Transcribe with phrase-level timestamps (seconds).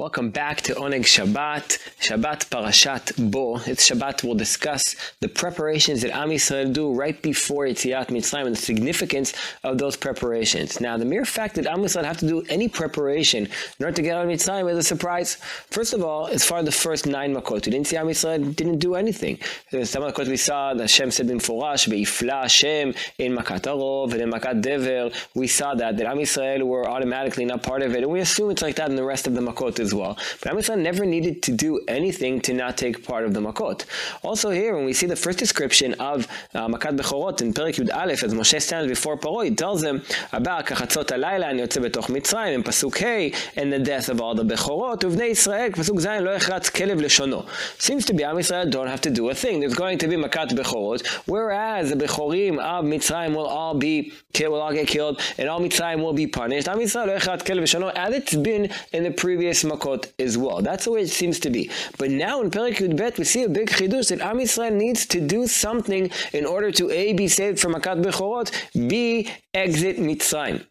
[0.00, 3.56] Welcome back to Oneg Shabbat, Shabbat Parashat Bo.
[3.66, 8.56] It's Shabbat we'll discuss the preparations that Am Yisrael do right before Yetziat Mitzrayim and
[8.56, 10.80] the significance of those preparations.
[10.80, 14.00] Now, the mere fact that Am Yisrael have to do any preparation in order to
[14.00, 15.34] get out of Mitzrayim is a surprise.
[15.70, 18.56] First of all, as far as the first nine Makot, we didn't see Am Yisrael
[18.56, 19.38] didn't do anything.
[19.84, 24.22] Some Makot we saw that Hashem said in Forash, Be'ifla Hashem in Makat Arov and
[24.22, 25.10] in Makat Dever.
[25.34, 28.50] We saw that, that Am Yisrael were automatically not part of it, and we assume
[28.50, 30.16] it's like that in the rest of the Makot as well.
[30.40, 33.84] But Am Yisrael never needed to do anything to not take part of the Makot.
[34.22, 37.94] Also here, when we see the first description of uh, Makat Bechorot in Perik Yud
[37.94, 42.08] Aleph, as Moshe stands before Paro, he tells them about Kachatzot Alayla, and Yotze Betoch
[42.14, 46.22] Mitzrayim, in Pasuk Hey, and the death of all the Bechorot, Uvnei Israel, Pasuk Zayin,
[46.22, 47.46] Lo Echratz Kelev Leshono.
[47.80, 49.60] Seems to be Am Yisrael don't have to do a thing.
[49.60, 54.52] There's going to be Makat Bechorot, whereas the Bechorim of Mitzrayim will all be killed,
[54.52, 56.68] will all get killed, and all Mitzrayim will be punished.
[56.68, 59.79] Am Yisrael Lo Echratz Kelev Leshono, as it's been in the previous Makot
[60.18, 60.62] as well.
[60.62, 61.70] That's the way it seems to be.
[61.98, 65.06] But now in Perik Yud Bet, we see a big chidush that Am Yisrael needs
[65.06, 70.64] to do something in order to A, be saved from Makat Bechorot, B, exit Mitzrayim.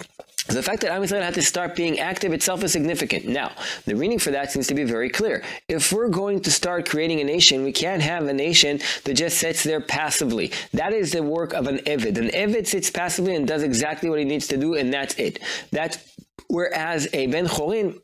[0.48, 3.28] The fact that Am Yisrael had to start being active itself is significant.
[3.28, 3.52] Now,
[3.86, 5.44] the reading for that seems to be very clear.
[5.68, 9.38] If we're going to start creating a nation, we can't have a nation that just
[9.38, 10.52] sits there passively.
[10.74, 12.18] That is the work of an Evid.
[12.18, 15.40] An Evid sits passively and does exactly what he needs to do, and that's it.
[15.72, 16.00] That's
[16.48, 18.00] whereas a Ben Chorin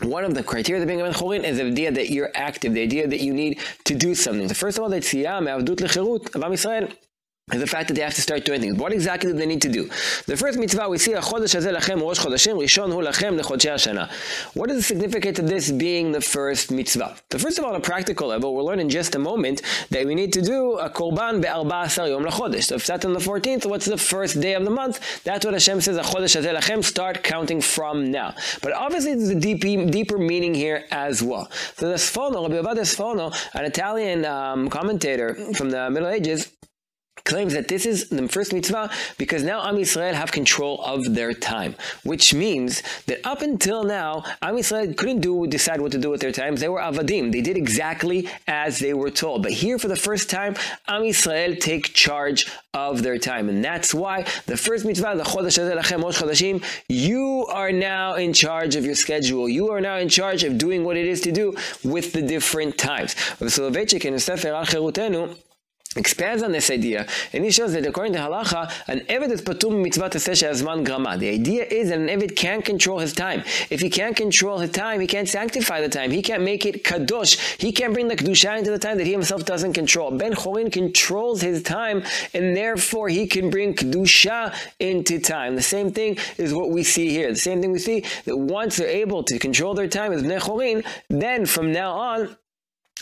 [0.00, 2.74] one of the criteria of being a Ben Chorin is the idea that you're active,
[2.74, 4.48] the idea that you need to do something.
[4.48, 6.96] So first of all, the Tziyah, Me'avdut Lecherut, of Am Yisrael, is
[7.48, 8.76] the fact that they have to start doing things.
[8.76, 9.88] What exactly do they need to do?
[10.26, 14.10] The first mitzvah we see, Chodesh Hazeh Lachem Rosh Chodeshim Rishon Hu Lachem Lechodshei haShana.
[14.54, 17.16] What is the significance of this being the first mitzvah?
[17.32, 20.06] So first of all, on a practical level, we'll learn in just a moment that
[20.06, 22.64] we need to do a Korban Be'arba Asar Yom Lechodesh.
[22.64, 25.24] So if that's on the 14th, what's the first day of the month?
[25.24, 28.34] That's what Hashem says, Chodesh Hazeh Lachem, start counting from now.
[28.62, 29.60] But obviously there's a deep,
[29.90, 31.50] deeper meaning here as well.
[31.76, 36.52] So the Sforno, Rabbi Ovadia Sforno, an Italian um, commentator from the Middle Ages,
[37.24, 41.32] claims that this is the first mitzvah because now Am Yisrael have control of their
[41.32, 41.74] time,
[42.04, 46.20] which means that up until now, Am Yisrael couldn't do decide what to do with
[46.20, 46.60] their times.
[46.60, 47.32] They were avadim.
[47.32, 49.42] They did exactly as they were told.
[49.42, 50.56] But here, for the first time,
[50.88, 55.58] Am Yisrael take charge of their time, and that's why the first mitzvah, the Chodesh
[55.58, 59.48] Lachem Chodeshim, you are now in charge of your schedule.
[59.48, 61.54] You are now in charge of doing what it is to do
[61.84, 63.14] with the different times.
[63.14, 64.04] Soloveitchik
[65.96, 69.82] expands on this idea, and he shows that according to halacha, an Evid is patum
[69.82, 71.16] mitzvah taseh azman grama.
[71.16, 73.42] The idea is that an Evid can't control his time.
[73.70, 76.10] If he can't control his time, he can't sanctify the time.
[76.10, 77.60] He can't make it kadosh.
[77.60, 80.10] He can't bring the kedusha into the time that he himself doesn't control.
[80.10, 82.02] Ben Chorin controls his time,
[82.34, 85.56] and therefore he can bring kedusha into time.
[85.56, 87.30] The same thing is what we see here.
[87.30, 90.40] The same thing we see that once they're able to control their time as Ben
[90.40, 92.36] Chorin, then from now on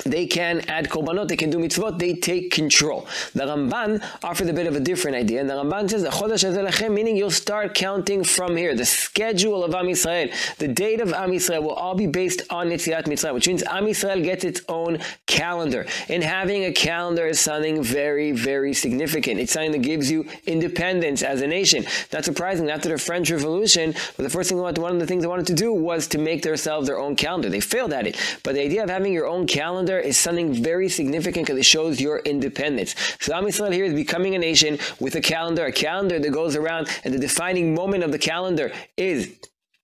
[0.05, 3.07] they can add korbanot, they can do mitzvot, they take control.
[3.35, 7.17] The Ramban offers a bit of a different idea, and the Ramban says, Chodesh meaning
[7.17, 8.75] you'll start counting from here.
[8.75, 12.69] The schedule of Am Yisrael, the date of Am Yisrael will all be based on
[12.69, 15.87] Yetziat Mitzrayim, which means Am Yisrael gets its own calendar.
[16.09, 19.41] And having a calendar is something very, very significant.
[19.41, 21.85] It's something that gives you independence as a nation.
[22.13, 25.47] Not surprising, after the French Revolution, the first thing, one of the things they wanted
[25.49, 27.49] to do was to make themselves their own calendar.
[27.49, 28.17] They failed at it.
[28.43, 32.01] But the idea of having your own calendar is something very significant because it shows
[32.01, 32.95] your independence.
[33.21, 36.55] So Am Yisrael here is becoming a nation with a calendar, a calendar that goes
[36.55, 39.37] around, and the defining moment of the calendar is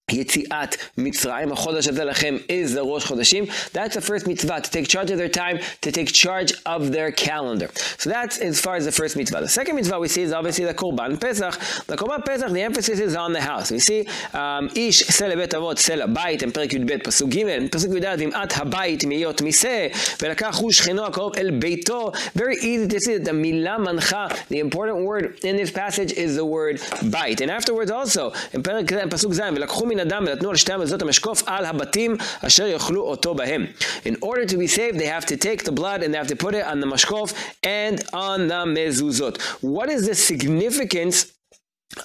[0.08, 3.50] Yetziat Mitzrayim, Chodesh Lachem is the Rosh Chodeshim.
[3.72, 7.10] That's the first mitzvah, to take charge of their time, to take charge of their
[7.10, 7.68] calendar.
[7.98, 9.40] So that's as far as the first mitzvah.
[9.40, 11.54] The second mitzvah we see is obviously the Korban Pesach.
[11.86, 13.72] The Korban Pesach, the emphasis is on the house.
[13.72, 17.68] We see um, Ish Sele Bet Avot Sele Bait, in Perek Yud Bet, Pasuk Gimel,
[17.68, 22.14] Pasuk Yud Ad, Vim'at Habayit Miyot Miseh, Velakach Hu Shchino HaKorov El Beito.
[22.34, 26.36] Very easy to see that the Milah Mancha, the important word in this passage is
[26.36, 26.80] the word
[27.10, 27.40] Bait.
[27.40, 31.65] And afterwards also, Perek Pasuk Zayin, Velakchu מן אדם ונתנו על שתי המזוזות המשקוף על
[31.65, 33.65] הבתים אשר יאכלו אותו בהם.
[34.05, 36.45] In order to be saved, they have to take the blood and they have to
[36.45, 37.33] put it on the mashkof
[37.63, 39.35] and on the mezuzot.
[39.61, 41.34] What is the significance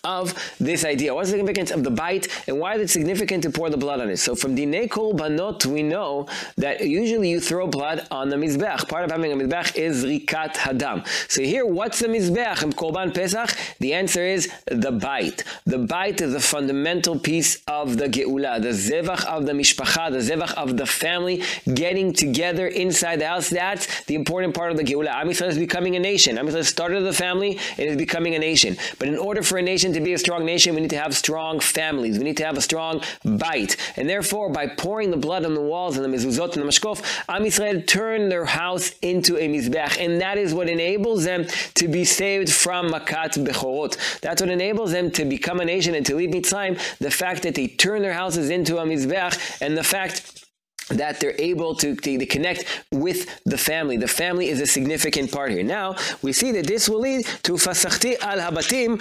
[0.04, 1.14] of this idea.
[1.14, 4.00] What's the significance of the bite and why is it significant to pour the blood
[4.00, 4.18] on it?
[4.18, 8.88] So from Dinei Korbanot, we know that usually you throw blood on the Mizbech.
[8.88, 11.06] Part of having a Mizbech is Rikat Hadam.
[11.30, 13.58] So here, what's the Mizbech in Korban Pesach?
[13.80, 15.44] The answer is the bite.
[15.66, 20.20] The bite is the fundamental piece of the Geula, the Zevach of the Mishpacha, the
[20.20, 21.44] Zevach of the family
[21.74, 23.50] getting together inside the house.
[23.50, 25.10] That's the important part of the Geula.
[25.10, 26.38] Am Yisrael is becoming a nation.
[26.38, 28.78] Am Yisrael started the family and is becoming a nation.
[29.00, 31.16] But in order for a nation, to be a strong nation, we need to have
[31.16, 32.18] strong families.
[32.18, 33.78] We need to have a strong bite.
[33.96, 37.04] And therefore, by pouring the blood on the walls and the mezuzot and the mashkof,
[37.30, 40.04] Am Yisrael turn their house into a mizbech.
[40.04, 41.46] And that is what enables them
[41.76, 44.20] to be saved from makat bechorot.
[44.22, 46.80] That's what enables them to become a nation and to leave Mitzrayim.
[47.00, 50.42] The fact that they turn their houses into a mizbech and the fact
[50.90, 53.98] that they're able to, to, to, connect with the family.
[53.98, 55.64] The family is a significant part here.
[55.64, 59.00] Now, we see that this will lead to fasachti al habatim,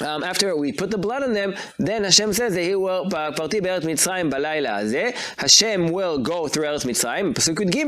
[0.00, 3.60] um, after we put the blood on them, then Hashem says that He will, פרתי
[3.60, 7.86] בארץ מצרים בלילה הזה, Hashem will go through ארץ מצרים, פסוק י"ג,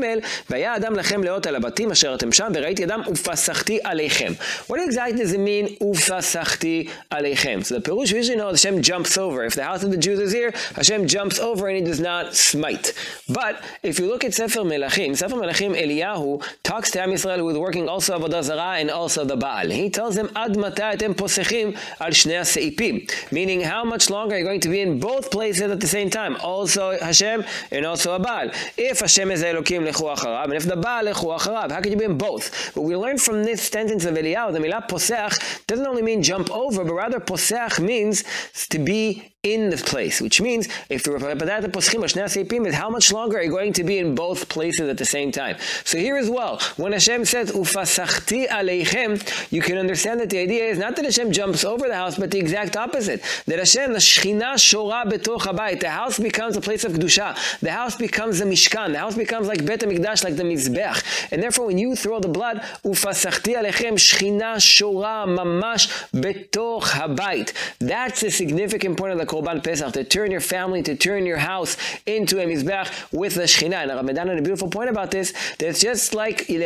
[0.49, 4.33] והיה אדם לכם לאות על הבתים אשר אתם שם, וראיתי אדם ופסחתי עליכם.
[4.67, 7.59] What exactly does it mean, ופסחתי עליכם?
[7.63, 9.43] So the Perush usually know Hashem jumps over.
[9.43, 12.35] If the house of the Jews is here, Hashem jumps over and He does not
[12.35, 12.93] smite.
[13.29, 17.49] But if you look at Sefer Melachim, Sefer Melachim Eliyahu talks to Am Yisrael who
[17.49, 19.69] is working also Avodah Zarah and also the Baal.
[19.69, 24.38] He tells them, עד מתי אתם פוסחים al shnei seipim, meaning how much longer are
[24.38, 28.18] you going to be in both places at the same time, also Hashem and also
[28.18, 28.54] Abal.
[28.76, 31.98] If Hashem is Elokim lechu acharav, and if the Baal lechu acharav, how can you
[31.98, 32.72] be in both?
[32.74, 36.50] But we learn from this sentence of Eliyahu, the milah posech doesn't only mean jump
[36.50, 38.24] over, but rather posech means
[38.68, 43.12] to be in the place, which means if the Rabbadata Poschim Seipim is how much
[43.12, 45.56] longer are you going to be in both places at the same time?
[45.84, 50.64] So here as well, when Hashem says Ufasachti Aleichem, you can understand that the idea
[50.64, 53.22] is not that Hashem jumps over the house, but the exact opposite.
[53.46, 57.60] That Hashem, the Shechina Shora Betoch Habayit, the house becomes a place of Kedusha.
[57.60, 58.90] The house becomes a Mishkan.
[58.90, 61.30] The house becomes like Bet HaMikdash, like the Mizbech.
[61.30, 67.52] And therefore, when you throw the blood, Ufasachti Aleichem, Shechina Shora Mamash Betoch Habayit.
[67.78, 71.38] That's a significant point of the Korban Pesach, to turn your family, to turn your
[71.38, 71.76] house
[72.06, 73.82] into a Mizbech with the Shekhinah.
[73.82, 76.58] And Rambam had a beautiful point about this, that it's just like we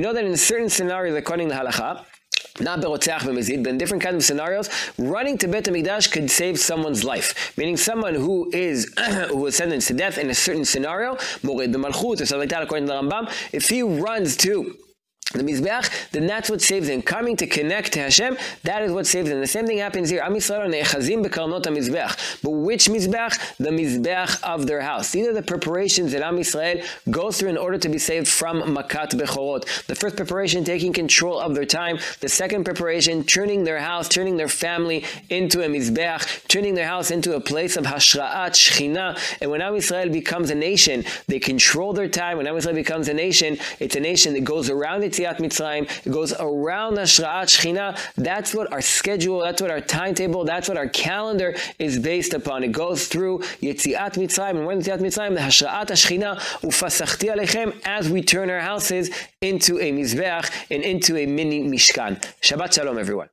[0.00, 2.04] know that in certain scenarios, according to Halacha,
[2.60, 6.60] not berotzeach b'mezid, but in different kinds of scenarios, running to Bet HaMikdash could save
[6.60, 7.56] someone's life.
[7.58, 8.92] Meaning someone who is
[9.28, 12.62] who was sentenced to death in a certain scenario, mored b'malchut or something like that,
[12.62, 14.76] according to the Rambam, if he runs to
[15.38, 17.02] the Mizbeach, then that's what saves them.
[17.02, 19.40] Coming to connect to Hashem, that is what saves them.
[19.40, 20.22] The same thing happens here.
[20.22, 22.42] Am Yisrael ne'echazim bekarnot Mizbeach.
[22.42, 23.56] But which Mizbeach?
[23.58, 25.10] The Mizbeach of their house.
[25.10, 28.62] These are the preparations that Am Yisrael goes through in order to be saved from
[28.62, 29.86] Makat Bechorot.
[29.86, 31.98] The first preparation, taking control of their time.
[32.20, 37.10] The second preparation, turning their house, turning their family into a Mizbeach, turning their house
[37.10, 39.18] into a place of Hashra'at, Shechina.
[39.40, 42.36] And when Am Yisrael becomes a nation, they control their time.
[42.38, 46.06] When Am Yisrael becomes a nation, it's a nation that goes around its Yetziat Mitzrayim.
[46.06, 47.98] It goes around Hashra'at Shechina.
[48.16, 52.64] That's what our schedule, that's what our timetable, that's what our calendar is based upon.
[52.64, 54.56] It goes through Yetziat Mitzrayim.
[54.58, 59.10] And when Yetziat Mitzrayim, the Hashra'at Shechina, Ufasachti Aleichem, as we turn our houses
[59.40, 62.20] into a Mizbeach and into a mini Mishkan.
[62.40, 63.28] Shabbat Shalom, everyone.